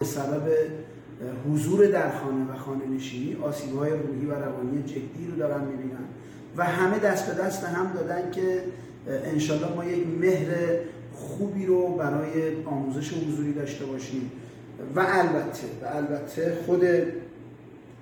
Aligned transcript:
به 0.00 0.06
سبب 0.06 0.42
حضور 1.48 1.86
در 1.86 2.18
خانه 2.18 2.52
و 2.52 2.56
خانه 2.56 2.86
نشینی 2.86 3.36
آسیب 3.42 3.76
های 3.76 3.90
روحی 3.90 4.26
و 4.26 4.34
روانی 4.34 4.82
جدی 4.82 5.26
رو 5.30 5.36
دارن 5.36 5.64
می‌بینن. 5.64 6.04
و 6.56 6.64
همه 6.64 6.98
دست 6.98 7.26
به 7.26 7.42
دست 7.42 7.64
هم 7.64 7.92
دادن 7.92 8.30
که 8.30 8.62
انشالله 9.06 9.74
ما 9.76 9.84
یک 9.84 10.06
مهر 10.20 10.54
خوبی 11.12 11.66
رو 11.66 11.88
برای 11.88 12.64
آموزش 12.64 13.12
حضوری 13.12 13.52
داشته 13.52 13.84
باشیم. 13.84 14.30
و 14.96 15.00
البته 15.00 15.66
و 15.82 15.96
البته 15.96 16.56
خود 16.66 16.82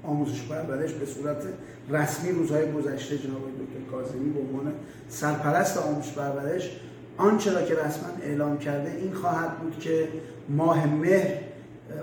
آموزش 0.05 0.43
پرورش 0.43 0.93
به 0.93 1.07
صورت 1.07 1.43
رسمی 1.91 2.33
روزهای 2.33 2.73
گذشته 2.73 3.19
جناب 3.19 3.41
دکتر 3.41 3.91
کاظمی 3.91 4.31
به 4.31 4.41
عنوان 4.41 4.73
سرپرست 5.09 5.77
آموزش 5.77 6.13
پرورش 6.13 6.71
آنچه 7.17 7.53
را 7.53 7.63
که 7.63 7.75
رسما 7.75 8.09
اعلام 8.23 8.59
کرده 8.59 8.91
این 8.91 9.13
خواهد 9.13 9.59
بود 9.59 9.79
که 9.79 10.09
ماه 10.49 10.87
مهر 10.87 11.48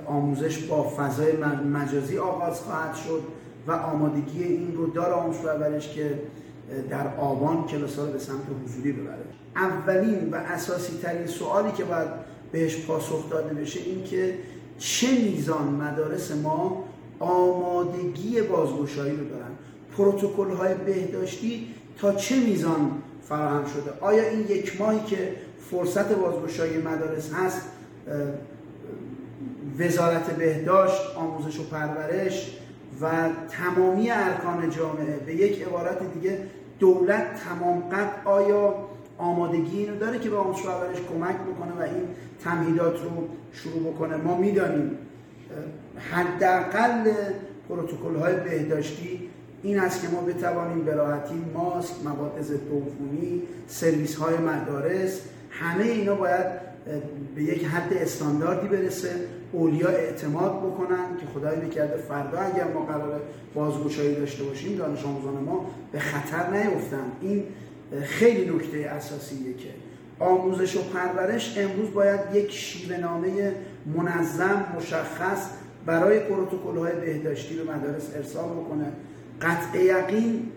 آموزش 0.05 0.57
با 0.57 0.89
فضای 0.97 1.31
مجازی 1.73 2.17
آغاز 2.17 2.61
خواهد 2.61 2.95
شد 2.95 3.23
و 3.67 3.71
آمادگی 3.71 4.43
این 4.43 4.75
رو 4.75 4.87
داره 4.87 5.13
آموزش 5.13 5.39
پرورش 5.39 5.93
که 5.93 6.19
در 6.89 7.17
آبان 7.17 7.65
کلاس 7.65 7.99
رو 7.99 8.05
به 8.05 8.19
سمت 8.19 8.45
حضوری 8.65 8.91
ببره. 8.91 9.25
اولین 9.55 10.29
و 10.31 10.35
اساسی 10.35 10.97
ترین 10.97 11.27
سوالی 11.27 11.71
که 11.71 11.83
باید 11.83 12.07
بهش 12.51 12.85
پاسخ 12.85 13.29
داده 13.29 13.53
بشه 13.53 13.79
این 13.79 14.03
که 14.03 14.37
چه 14.77 15.07
میزان 15.11 15.67
مدارس 15.67 16.31
ما 16.31 16.83
آمادگی 17.19 18.41
بازگشایی 18.41 19.15
رو 19.17 19.29
دارن؟ 19.29 19.51
پروتکل 19.97 20.49
های 20.51 20.73
بهداشتی 20.73 21.67
تا 21.97 22.13
چه 22.13 22.39
میزان 22.39 22.91
فراهم 23.21 23.65
شده؟ 23.65 23.91
آیا 24.01 24.29
این 24.29 24.39
یک 24.39 24.81
ماهی 24.81 24.99
که 24.99 25.35
فرصت 25.71 26.11
بازگشایی 26.13 26.77
مدارس 26.77 27.33
هست 27.33 27.61
وزارت 29.79 30.31
بهداشت 30.31 31.01
آموزش 31.15 31.59
و 31.59 31.63
پرورش 31.63 32.51
و 33.01 33.29
تمامی 33.49 34.11
ارکان 34.11 34.69
جامعه 34.69 35.17
به 35.25 35.35
یک 35.35 35.61
عبارت 35.67 36.13
دیگه 36.13 36.39
دولت 36.79 37.43
تمام 37.43 37.81
قد 37.81 38.11
آیا 38.25 38.75
آمادگی 39.17 39.79
اینو 39.79 39.95
داره 39.95 40.19
که 40.19 40.29
به 40.29 40.37
آموزش 40.37 40.61
پرورش 40.61 40.97
کمک 40.97 41.35
بکنه 41.35 41.71
و 41.79 41.81
این 41.81 42.07
تمهیدات 42.43 42.93
رو 43.03 43.27
شروع 43.53 43.93
بکنه؟ 43.93 44.15
ما 44.15 44.37
می‌دانیم 44.37 44.97
حداقل 46.11 47.11
پروتکل 47.69 48.15
های 48.15 48.35
بهداشتی 48.35 49.29
این 49.63 49.79
است 49.79 50.01
که 50.01 50.07
ما 50.07 50.21
بتوانیم 50.21 50.85
به 50.85 50.93
راحتی 50.93 51.45
ماسک، 51.53 51.93
مواد 52.03 52.41
ضد 52.41 52.59
سرویس 53.67 54.15
های 54.15 54.37
مدارس 54.37 55.21
همه 55.49 55.83
اینا 55.83 56.15
باید 56.15 56.45
به 57.35 57.43
یک 57.43 57.65
حد 57.65 57.93
استانداردی 57.93 58.67
برسه. 58.67 59.09
اولیا 59.51 59.89
اعتماد 59.89 60.59
بکنن 60.59 61.17
که 61.19 61.25
خدای 61.33 61.55
بکرده 61.55 61.97
فردا 61.97 62.39
اگر 62.39 62.73
ما 62.73 62.85
قرار 62.85 63.21
بازگشایی 63.53 64.15
داشته 64.15 64.43
باشیم 64.43 64.77
دانش 64.77 65.05
آموزان 65.05 65.43
ما 65.43 65.65
به 65.91 65.99
خطر 65.99 66.49
نیفتن. 66.49 67.11
این 67.21 67.43
خیلی 68.03 68.55
نکته 68.55 68.77
اساسیه 68.77 69.53
که 69.53 69.69
آموزش 70.19 70.75
و 70.75 70.79
پرورش 70.83 71.57
امروز 71.57 71.91
باید 71.93 72.19
یک 72.33 72.51
شیوه 72.51 72.97
نامه 72.97 73.53
منظم 73.95 74.65
مشخص 74.77 75.49
برای 75.85 76.19
پروتکل 76.19 76.77
های 76.77 76.95
بهداشتی 76.95 77.55
به 77.55 77.63
مدارس 77.73 78.09
ارسال 78.15 78.49
بکنه. 78.49 78.85
قطع 79.41 79.83
یقین 79.83 80.51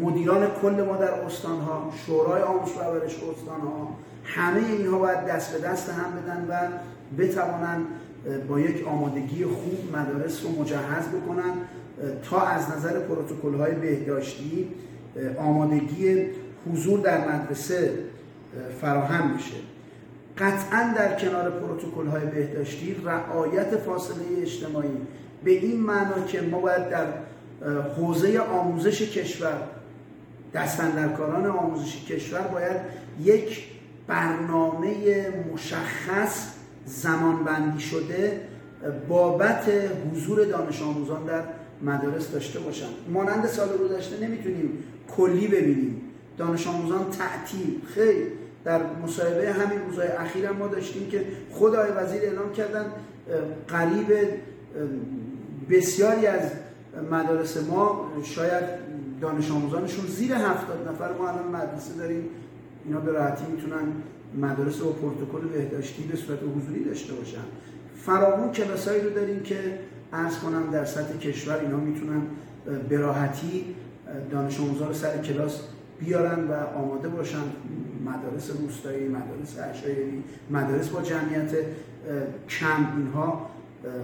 مدیران 0.00 0.46
کل 0.62 0.84
ما 0.84 0.96
در 0.96 1.10
استان 1.10 1.60
ها 1.60 1.92
شورای 2.06 2.42
آموزش 2.42 2.76
و 2.76 2.78
پرورش 2.78 3.14
استان 3.14 3.60
ها 3.60 3.96
همه 4.24 4.66
اینها 4.66 4.98
باید 4.98 5.24
دست 5.24 5.52
به 5.52 5.68
دست 5.68 5.90
هم 5.90 6.12
بدن 6.12 6.46
و 6.50 6.68
بتوانند 7.22 7.86
با 8.48 8.60
یک 8.60 8.88
آمادگی 8.88 9.44
خوب 9.44 9.96
مدارس 9.96 10.44
رو 10.44 10.62
مجهز 10.62 11.08
بکنن. 11.08 11.52
تا 12.30 12.40
از 12.40 12.70
نظر 12.70 12.98
پروتکل 13.00 13.54
های 13.54 13.74
بهداشتی 13.74 14.68
آمادگی 15.38 16.26
حضور 16.72 17.00
در 17.00 17.28
مدرسه 17.28 17.98
فراهم 18.80 19.36
بشه 19.36 19.56
قطعا 20.38 20.94
در 20.96 21.20
کنار 21.20 21.50
پروتکل 21.50 22.06
های 22.06 22.26
بهداشتی 22.26 22.96
رعایت 23.04 23.76
فاصله 23.76 24.42
اجتماعی 24.42 24.88
به 25.44 25.50
این 25.50 25.80
معنا 25.80 26.24
که 26.26 26.40
ما 26.40 26.60
باید 26.60 26.88
در 26.88 27.06
حوزه 27.96 28.38
آموزش 28.38 29.02
کشور. 29.02 29.58
دستندرکاران 30.54 31.46
آموزش 31.46 32.04
کشور 32.04 32.40
باید 32.40 32.76
یک 33.24 33.64
برنامه 34.06 34.94
مشخص 35.52 36.52
زمانبندی 36.86 37.80
شده 37.80 38.40
بابت 39.08 39.64
حضور 40.12 40.44
دانش 40.44 40.82
آموزان 40.82 41.24
در 41.24 41.42
مدارس 41.82 42.30
داشته 42.30 42.60
باشن 42.60 42.86
مانند 43.08 43.46
سال 43.46 43.68
گذشته 43.76 44.20
نمی‌تونیم 44.20 44.70
کلی 45.16 45.48
ببینیم. 45.48 46.02
دانش 46.38 46.66
آموزان 46.66 47.10
تعطیل. 47.10 47.80
خیلی 47.94 48.26
در 48.64 48.80
مصاحبه 49.04 49.52
همین 49.52 49.78
روزهای 49.86 50.08
اخیر 50.08 50.50
ما 50.50 50.66
داشتیم 50.66 51.08
که 51.10 51.24
خود 51.50 51.74
آقای 51.74 51.90
وزیر 51.90 52.22
اعلام 52.22 52.52
کردن 52.52 52.86
قریب 53.68 54.06
بسیاری 55.70 56.26
از 56.26 56.50
مدارس 57.10 57.56
ما 57.56 58.12
شاید 58.24 58.64
دانش 59.20 59.50
آموزانشون 59.50 60.06
زیر 60.06 60.32
هفتاد 60.32 60.88
نفر 60.88 61.12
ما 61.12 61.28
الان 61.28 61.48
مدرسه 61.48 61.94
داریم. 61.98 62.24
اینا 62.84 63.00
به 63.00 63.12
راحتی 63.12 63.44
می‌تونن 63.52 63.92
مدارس 64.40 64.82
و 64.82 64.92
پروتکل 64.92 65.48
بهداشتی 65.48 66.02
به 66.02 66.16
صورت 66.16 66.38
حضوری 66.56 66.84
داشته 66.84 67.14
باشن. 67.14 67.44
فراوون 67.96 68.52
کلاسایی 68.52 69.00
رو 69.00 69.10
داریم 69.10 69.42
که 69.42 69.78
ارز 70.12 70.38
کنم 70.38 70.70
در 70.70 70.84
سطح 70.84 71.18
کشور 71.18 71.60
اینا 71.60 71.76
می‌تونن 71.76 72.22
به 72.88 72.98
راحتی 72.98 73.64
دانش 74.30 74.60
آموزان 74.60 74.88
رو 74.88 74.94
سر 74.94 75.18
کلاس 75.18 75.60
بیارن 76.00 76.48
و 76.48 76.52
آماده 76.78 77.08
باشن. 77.08 77.42
مدارس 78.04 78.50
روستایی 78.50 79.08
مدارس 79.08 79.58
عشایری 79.58 80.24
مدارس 80.50 80.88
با 80.88 81.02
جمعیت 81.02 81.52
کم. 82.48 82.96
اینها 82.96 83.50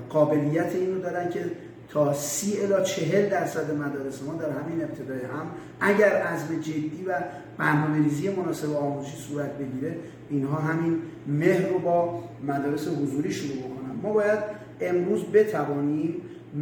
قابلیت 0.08 0.74
اینو 0.74 0.98
دارن 0.98 1.30
که 1.30 1.44
تا 1.88 2.12
سی 2.12 2.60
الا 2.60 2.80
چهل 2.80 3.28
درصد 3.28 3.74
مدارس 3.74 4.22
ما 4.22 4.34
در 4.34 4.50
همین 4.50 4.84
ابتدای 4.84 5.20
هم 5.20 5.46
اگر 5.80 6.12
عزم 6.12 6.60
جدی 6.60 7.04
و 7.06 7.14
برنامه 7.58 8.04
ریزی 8.04 8.30
مناسب 8.30 8.76
آموزشی 8.76 9.16
صورت 9.16 9.58
بگیره 9.58 9.96
اینها 10.30 10.56
همین 10.56 10.98
مهر 11.26 11.68
رو 11.68 11.78
با 11.78 12.22
مدارس 12.46 12.88
حضوری 12.88 13.32
شروع 13.32 13.56
بکنن 13.56 14.00
ما 14.02 14.12
باید 14.12 14.38
امروز 14.80 15.24
بتوانیم 15.24 16.14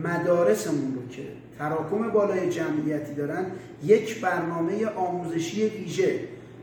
مدارسمون 0.05 0.95
رو 0.95 1.09
که 1.09 1.23
تراکم 1.59 2.11
بالای 2.11 2.51
جمعیتی 2.51 3.15
دارن 3.15 3.47
یک 3.85 4.21
برنامه 4.21 4.87
آموزشی 4.87 5.67
ویژه 5.69 6.21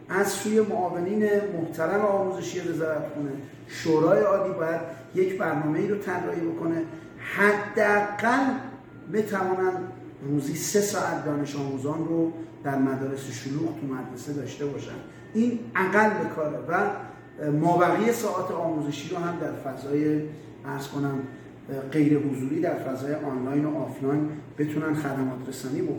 از 0.09 0.28
سوی 0.28 0.62
معاونین 0.62 1.29
محترم 1.53 2.01
آموزشی 2.06 2.59
وزارت 2.59 3.06
خونه 3.13 3.31
شورای 3.68 4.24
عالی 4.24 4.53
باید 4.53 4.81
یک 5.16 5.38
برنامه 5.38 5.88
رو 5.88 5.97
طراحی 5.97 6.41
بکنه. 6.41 6.81
حداقل 7.36 8.54
بتوانند 9.14 9.92
روزی 10.22 10.56
سه 10.56 10.82
ساعت 10.82 11.26
دانش 11.26 11.56
آموزان 11.56 12.06
رو 12.08 12.32
در 12.64 12.78
مدارس 12.78 13.32
شلوغ 13.32 13.80
تو 13.82 13.88
مدرسه 13.88 14.34
داشته 14.34 14.66
باشن 14.66 14.92
این 15.34 15.60
اقل 15.76 16.28
کاره 16.36 16.58
و 16.68 16.90
مابقی 17.52 18.12
ساعت 18.12 18.52
آموزشی 18.52 19.10
رو 19.10 19.18
هم 19.18 19.40
در 19.40 19.52
فضای 19.52 20.22
ارز 20.66 20.88
کنم 20.88 21.20
غیر 21.92 22.18
حضوری 22.18 22.62
در 22.62 22.74
فضای 22.74 23.16
آنلاین 23.16 23.66
و 23.66 23.78
آفلاین 23.78 24.30
بتونن 24.58 24.94
خدمات 24.94 25.48
رسانی 25.48 25.82
بکنن. 25.82 25.98